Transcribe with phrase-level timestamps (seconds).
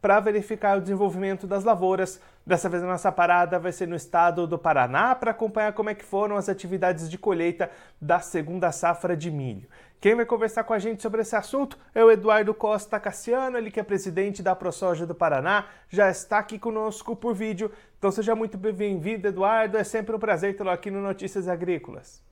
[0.00, 2.20] para verificar o desenvolvimento das lavouras.
[2.46, 5.94] Dessa vez a nossa parada vai ser no estado do Paraná para acompanhar como é
[5.94, 7.70] que foram as atividades de colheita
[8.00, 9.68] da segunda safra de milho.
[10.00, 13.70] Quem vai conversar com a gente sobre esse assunto é o Eduardo Costa Cassiano, ele
[13.70, 17.70] que é presidente da ProSoja do Paraná, já está aqui conosco por vídeo.
[17.98, 19.76] Então seja muito bem-vindo, Eduardo.
[19.76, 22.22] É sempre um prazer tê-lo aqui no Notícias Agrícolas.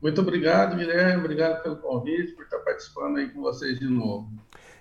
[0.00, 1.24] Muito obrigado, Guilherme.
[1.24, 4.30] Obrigado pelo convite, por estar participando aí com vocês de novo.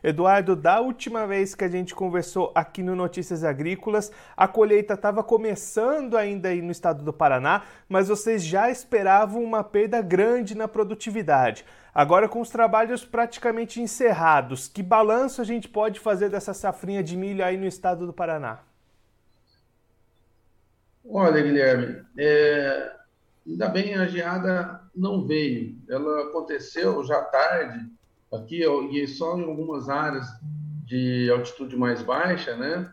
[0.06, 5.24] Eduardo, da última vez que a gente conversou aqui no Notícias Agrícolas, a colheita estava
[5.24, 10.68] começando ainda aí no estado do Paraná, mas vocês já esperavam uma perda grande na
[10.68, 11.66] produtividade.
[11.92, 17.18] Agora, com os trabalhos praticamente encerrados, que balanço a gente pode fazer dessa safrinha de
[17.18, 18.60] milho aí no estado do Paraná?
[21.04, 22.92] Olha, Guilherme, é...
[23.48, 25.76] ainda bem a geada não veio.
[25.90, 27.90] Ela aconteceu já tarde,
[28.36, 30.28] aqui e só em algumas áreas
[30.86, 32.92] de altitude mais baixa, né?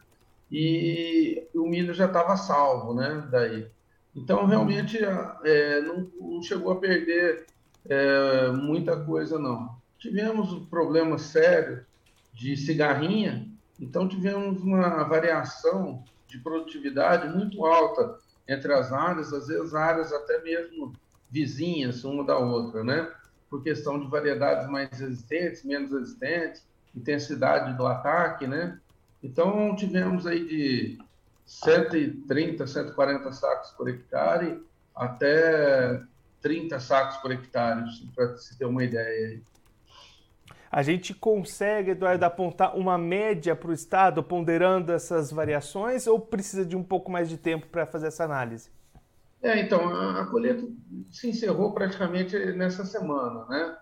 [0.50, 3.26] E o milho já estava salvo, né?
[3.30, 3.66] Daí.
[4.14, 4.98] Então, realmente,
[5.44, 7.46] é, não, não, chegou a perder
[7.88, 9.74] é, muita coisa, não.
[9.98, 11.84] Tivemos um problema sério
[12.34, 13.48] de cigarrinha,
[13.80, 20.42] então tivemos uma variação de produtividade muito alta entre as áreas, às vezes áreas até
[20.42, 20.92] mesmo
[21.30, 23.10] vizinhas uma da outra, né?
[23.52, 28.80] Por questão de variedades mais resistentes, menos resistentes, intensidade do ataque, né?
[29.22, 30.98] Então, tivemos aí de
[31.44, 34.58] 130, 140 sacos por hectare
[34.96, 36.00] até
[36.40, 37.84] 30 sacos por hectare,
[38.16, 39.38] para se ter uma ideia.
[40.70, 46.64] A gente consegue, Eduardo, apontar uma média para o Estado, ponderando essas variações, ou precisa
[46.64, 48.70] de um pouco mais de tempo para fazer essa análise?
[49.42, 50.66] É, então, a, a colheita
[51.10, 53.76] se encerrou praticamente nessa semana, né?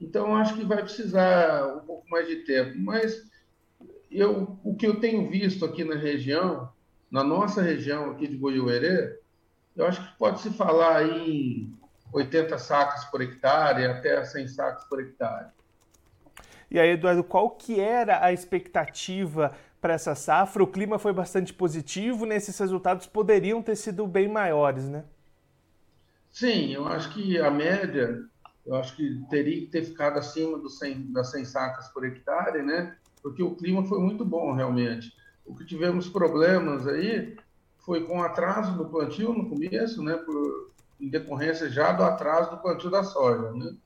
[0.00, 2.76] Então, acho que vai precisar um pouco mais de tempo.
[2.78, 3.30] Mas
[4.10, 6.68] eu, o que eu tenho visto aqui na região,
[7.10, 9.18] na nossa região aqui de Goiuerê,
[9.76, 11.72] eu acho que pode se falar em
[12.12, 15.48] 80 sacas por hectare até 100 sacas por hectare.
[16.70, 19.52] E aí, Eduardo, qual que era a expectativa
[19.84, 24.88] para essa safra, o clima foi bastante positivo, nesses resultados poderiam ter sido bem maiores,
[24.88, 25.04] né?
[26.32, 28.24] Sim, eu acho que a média,
[28.64, 32.62] eu acho que teria que ter ficado acima dos 100, das 100 sacas por hectare,
[32.62, 32.96] né?
[33.22, 35.12] Porque o clima foi muito bom, realmente.
[35.44, 37.36] O que tivemos problemas aí
[37.80, 40.14] foi com atraso do plantio no começo, né?
[40.14, 43.76] Por, em decorrência já do atraso do plantio da soja, né?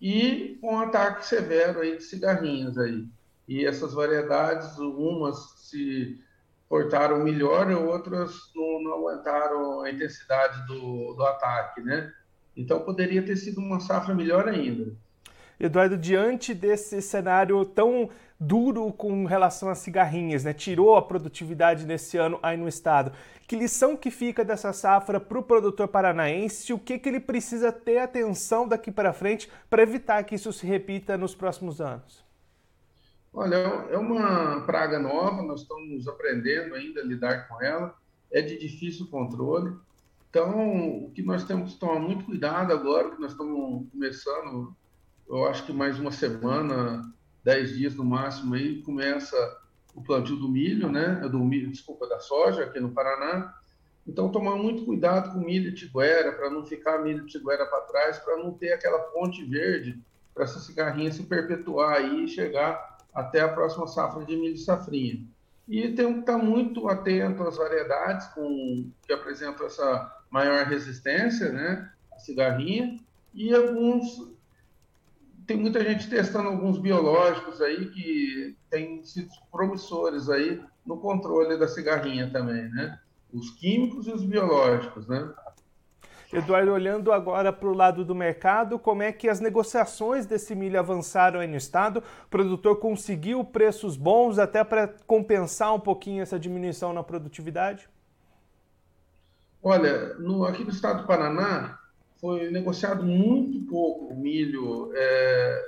[0.00, 3.08] E com um ataque severo aí de cigarrinhas aí
[3.46, 6.20] e essas variedades, umas se
[6.68, 12.10] portaram melhor e outras não, não aguentaram a intensidade do, do ataque, né?
[12.56, 14.94] Então poderia ter sido uma safra melhor ainda.
[15.60, 18.08] Eduardo, diante desse cenário tão
[18.38, 20.52] duro com relação às cigarrinhas, né?
[20.52, 23.12] Tirou a produtividade nesse ano aí no estado.
[23.46, 26.72] Que lição que fica dessa safra para o produtor paranaense?
[26.72, 30.66] O que, que ele precisa ter atenção daqui para frente para evitar que isso se
[30.66, 32.24] repita nos próximos anos?
[33.34, 37.96] Olha, é uma praga nova, nós estamos aprendendo ainda a lidar com ela,
[38.30, 39.74] é de difícil controle.
[40.28, 44.76] Então, o que nós temos que tomar muito cuidado agora, que nós estamos começando,
[45.26, 47.02] eu acho que mais uma semana,
[47.42, 49.34] dez dias no máximo, aí começa
[49.94, 51.16] o plantio do milho, né?
[51.28, 53.54] Do milho, desculpa, da soja aqui no Paraná.
[54.06, 58.36] Então, tomar muito cuidado com milho tiguera, para não ficar milho tiguera para trás, para
[58.36, 60.02] não ter aquela ponte verde,
[60.34, 65.26] para essa cigarrinha se perpetuar aí e chegar até a próxima safra de milho safrinha.
[65.68, 71.90] E tem que estar muito atento às variedades com, que apresentam essa maior resistência, né?
[72.12, 72.98] A cigarrinha.
[73.32, 74.32] E alguns.
[75.46, 81.68] Tem muita gente testando alguns biológicos aí que têm sido promissores aí no controle da
[81.68, 82.98] cigarrinha também, né?
[83.32, 85.32] Os químicos e os biológicos, né?
[86.32, 90.78] Eduardo, olhando agora para o lado do mercado, como é que as negociações desse milho
[90.78, 92.02] avançaram aí no estado?
[92.24, 97.86] O produtor conseguiu preços bons até para compensar um pouquinho essa diminuição na produtividade?
[99.62, 101.78] Olha, no, aqui no estado do Paraná
[102.18, 105.62] foi negociado muito pouco milho é,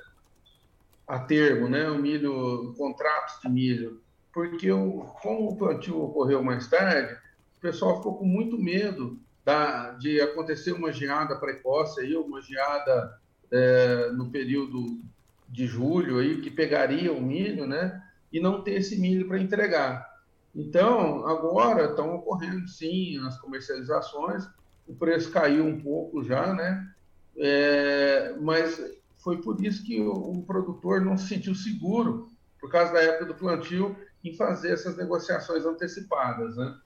[1.07, 1.91] a termo, né?
[1.91, 4.01] O milho, contratos de milho,
[4.33, 7.13] porque o, como o plantio ocorreu mais tarde,
[7.59, 13.19] o pessoal ficou com muito medo da, de acontecer uma geada precoce aí, uma geada
[13.50, 15.00] é, no período
[15.49, 18.02] de julho aí que pegaria o milho, né?
[18.32, 20.14] E não ter esse milho para entregar.
[20.55, 24.49] Então, agora estão ocorrendo sim as comercializações,
[24.87, 26.88] o preço caiu um pouco já, né?
[27.37, 28.81] É, mas
[29.19, 32.31] foi por isso que o, o, produtor não se sentiu seguro,
[32.61, 36.79] por causa da época do plantio, em fazer essas negociações antecipadas, né?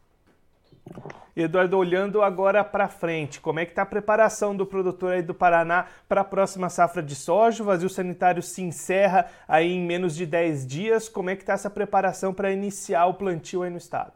[1.36, 5.32] Eduardo, olhando agora para frente, como é que está a preparação do produtor aí do
[5.32, 7.62] Paraná para a próxima safra de soja?
[7.62, 11.08] O vazio sanitário se encerra aí em menos de 10 dias.
[11.08, 14.14] Como é que está essa preparação para iniciar o plantio aí no estado?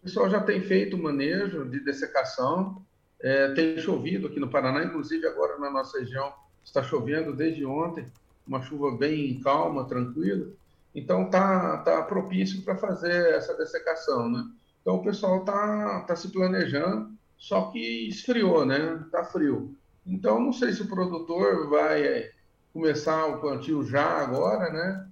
[0.00, 2.82] O pessoal já tem feito manejo de dessecação,
[3.20, 6.32] é, tem chovido aqui no Paraná, inclusive agora na nossa região
[6.64, 8.06] está chovendo desde ontem,
[8.46, 10.48] uma chuva bem calma, tranquila.
[10.94, 14.44] Então tá, tá propício para fazer essa dessecação, né?
[14.88, 19.04] Então o pessoal tá, tá se planejando, só que esfriou, né?
[19.12, 19.76] Tá frio.
[20.06, 22.30] Então não sei se o produtor vai
[22.72, 25.06] começar o plantio já agora, né?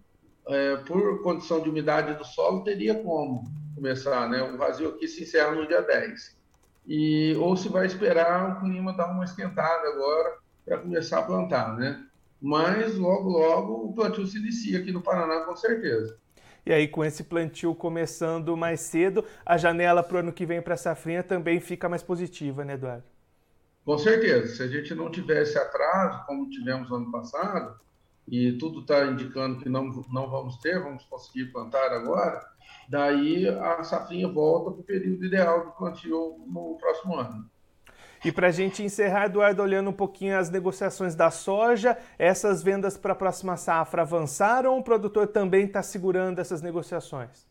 [0.49, 3.44] É, por condição de umidade do solo, teria como
[3.75, 4.43] começar, né?
[4.44, 6.34] O vazio aqui se encerra no dia 10.
[6.87, 11.76] E, ou se vai esperar o clima dar uma esquentada agora para começar a plantar,
[11.76, 12.02] né?
[12.40, 16.19] Mas logo, logo o plantio se inicia aqui no Paraná, com certeza.
[16.67, 20.61] E aí, com esse plantio começando mais cedo, a janela para o ano que vem
[20.61, 23.05] para a safrinha também fica mais positiva, né, Eduardo?
[23.85, 24.49] Com certeza.
[24.49, 27.79] Se a gente não tivesse atraso, como tivemos ano passado,
[28.27, 32.45] e tudo está indicando que não, não vamos ter, vamos conseguir plantar agora,
[32.89, 37.49] daí a safrinha volta para o período ideal do plantio no próximo ano.
[38.26, 42.99] E para a gente encerrar, Eduardo, olhando um pouquinho as negociações da soja, essas vendas
[42.99, 47.46] para a próxima safra avançaram ou o produtor também está segurando essas negociações?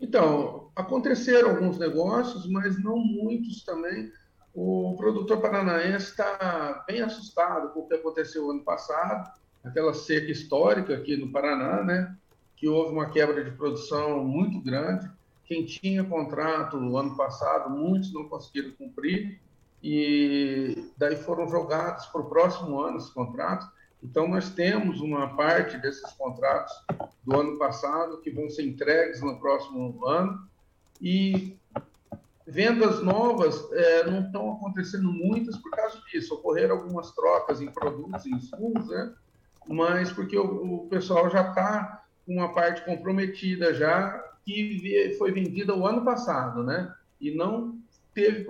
[0.00, 4.10] Então, aconteceram alguns negócios, mas não muitos também.
[4.54, 9.30] O produtor paranaense está bem assustado com o que aconteceu ano passado,
[9.62, 12.16] aquela seca histórica aqui no Paraná, né?
[12.56, 15.10] Que houve uma quebra de produção muito grande
[15.52, 19.38] quem tinha contrato no ano passado, muitos não conseguiram cumprir
[19.82, 23.68] e daí foram jogados para o próximo ano esses contratos.
[24.02, 26.72] Então, nós temos uma parte desses contratos
[27.22, 30.48] do ano passado que vão ser entregues no próximo ano
[31.00, 31.58] e
[32.46, 36.34] vendas novas é, não estão acontecendo muitas por causa disso.
[36.34, 39.12] Ocorreram algumas trocas em produtos, em insumos, né?
[39.68, 45.74] mas porque o, o pessoal já está com uma parte comprometida já que foi vendida
[45.74, 46.92] o ano passado, né?
[47.20, 47.78] E não
[48.14, 48.46] teve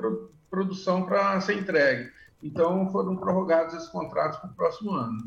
[0.50, 2.10] produção para ser entregue.
[2.42, 5.18] Então foram prorrogados esses contratos para o próximo ano.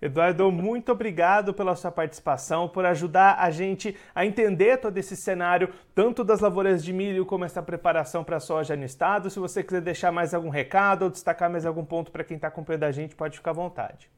[0.00, 5.68] Eduardo, muito obrigado pela sua participação, por ajudar a gente a entender todo esse cenário,
[5.94, 9.28] tanto das lavouras de milho como essa preparação para a soja no estado.
[9.28, 12.48] Se você quiser deixar mais algum recado ou destacar mais algum ponto para quem está
[12.48, 14.10] acompanhando a gente, pode ficar à vontade.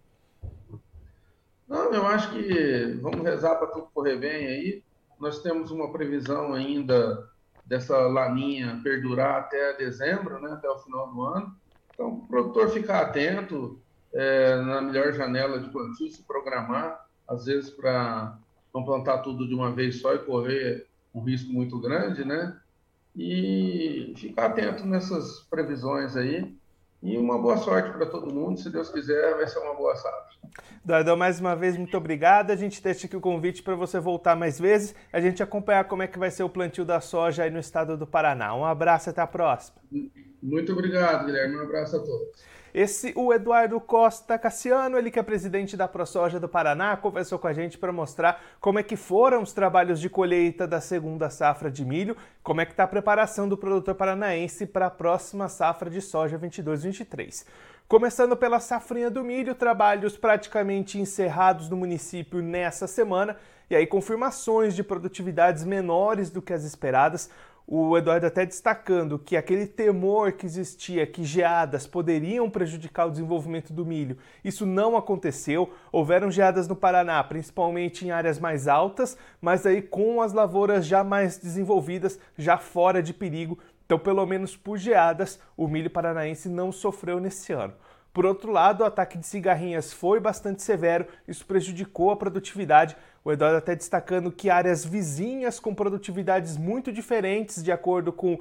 [1.67, 4.82] Não, eu acho que vamos rezar para tudo correr bem aí.
[5.22, 7.30] Nós temos uma previsão ainda
[7.64, 11.56] dessa laninha perdurar até dezembro, né, até o final do ano.
[11.94, 13.80] Então, o produtor ficar atento
[14.12, 18.36] é, na melhor janela de plantio, se programar, às vezes para
[18.74, 22.58] não plantar tudo de uma vez só e correr um risco muito grande, né?
[23.14, 26.52] E ficar atento nessas previsões aí
[27.02, 28.58] e uma boa sorte para todo mundo.
[28.58, 30.32] Se Deus quiser, vai ser uma boa safra.
[30.84, 32.50] Dardão, mais uma vez, muito obrigado.
[32.50, 36.03] A gente deixa aqui o convite para você voltar mais vezes, a gente acompanhar como
[36.03, 38.55] é que vai ser o plantio da soja aí no estado do Paraná.
[38.55, 39.79] Um abraço e até a próxima.
[40.43, 41.56] Muito obrigado, Guilherme.
[41.56, 42.43] Um abraço a todos.
[42.74, 47.46] Esse, o Eduardo Costa Cassiano, ele que é presidente da ProSoja do Paraná, conversou com
[47.46, 51.70] a gente para mostrar como é que foram os trabalhos de colheita da segunda safra
[51.70, 55.91] de milho, como é que está a preparação do produtor paranaense para a próxima safra
[55.91, 57.44] de soja 22-23.
[57.86, 63.36] Começando pela safrinha do milho, trabalhos praticamente encerrados no município nessa semana,
[63.69, 67.29] e aí confirmações de produtividades menores do que as esperadas,
[67.66, 73.72] o Eduardo até destacando que aquele temor que existia que geadas poderiam prejudicar o desenvolvimento
[73.72, 75.72] do milho, isso não aconteceu.
[75.90, 81.02] Houveram geadas no Paraná, principalmente em áreas mais altas, mas aí com as lavouras já
[81.04, 83.58] mais desenvolvidas, já fora de perigo.
[83.86, 87.74] Então, pelo menos por geadas, o milho paranaense não sofreu nesse ano.
[88.12, 92.94] Por outro lado, o ataque de cigarrinhas foi bastante severo, isso prejudicou a produtividade.
[93.24, 98.38] O Eduardo até destacando que áreas vizinhas com produtividades muito diferentes, de acordo com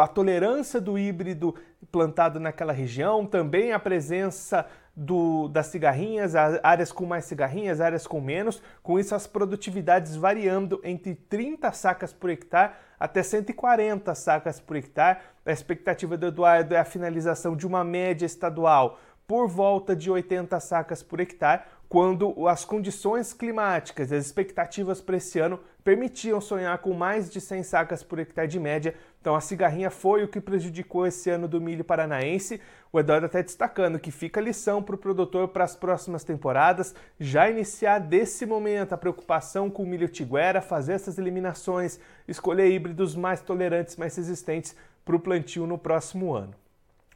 [0.00, 1.54] a tolerância do híbrido
[1.90, 8.20] plantado naquela região, também a presença do, das cigarrinhas, áreas com mais cigarrinhas, áreas com
[8.20, 14.76] menos, com isso as produtividades variando entre 30 sacas por hectare até 140 sacas por
[14.76, 15.18] hectare.
[15.44, 20.60] A expectativa do Eduardo é a finalização de uma média estadual por volta de 80
[20.60, 21.62] sacas por hectare,
[21.92, 27.38] quando as condições climáticas e as expectativas para esse ano permitiam sonhar com mais de
[27.38, 28.94] 100 sacas por hectare de média.
[29.20, 32.62] Então a cigarrinha foi o que prejudicou esse ano do milho paranaense.
[32.90, 37.50] O Eduardo até destacando que fica lição para o produtor para as próximas temporadas, já
[37.50, 43.42] iniciar desse momento a preocupação com o milho tiguera, fazer essas eliminações, escolher híbridos mais
[43.42, 46.61] tolerantes, mais resistentes para o plantio no próximo ano.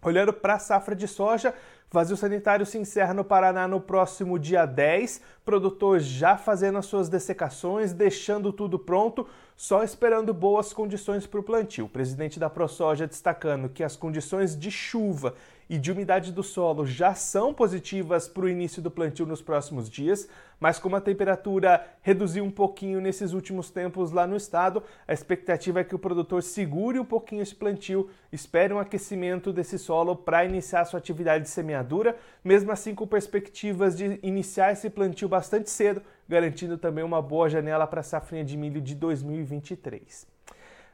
[0.03, 1.55] Olhando para a safra de soja,
[1.91, 7.09] vazio sanitário se encerra no Paraná no próximo dia 10, produtor já fazendo as suas
[7.09, 9.27] dessecações, deixando tudo pronto,
[9.57, 11.87] só esperando boas condições para o plantio.
[11.87, 15.35] O presidente da ProSoja destacando que as condições de chuva
[15.69, 19.91] e de umidade do solo já são positivas para o início do plantio nos próximos
[19.91, 20.29] dias,
[20.61, 25.81] mas como a temperatura reduziu um pouquinho nesses últimos tempos lá no estado, a expectativa
[25.81, 30.45] é que o produtor segure um pouquinho esse plantio, espere um aquecimento desse solo para
[30.45, 36.01] iniciar sua atividade de semeadura, mesmo assim com perspectivas de iniciar esse plantio bastante cedo,
[36.29, 40.36] garantindo também uma boa janela para a safrinha de milho de 2023.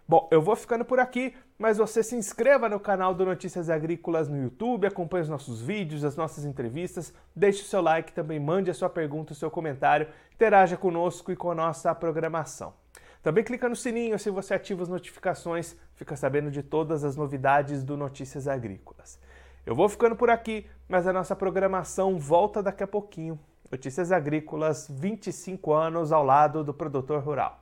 [0.07, 4.29] Bom, eu vou ficando por aqui, mas você se inscreva no canal do Notícias Agrícolas
[4.29, 8.71] no YouTube, acompanhe os nossos vídeos, as nossas entrevistas, deixe o seu like, também mande
[8.71, 12.75] a sua pergunta, o seu comentário, interaja conosco e com a nossa programação.
[13.23, 17.85] Também clica no sininho se você ativa as notificações, fica sabendo de todas as novidades
[17.85, 19.21] do Notícias Agrícolas.
[19.65, 23.39] Eu vou ficando por aqui, mas a nossa programação volta daqui a pouquinho.
[23.71, 27.62] Notícias Agrícolas, 25 anos ao lado do produtor rural.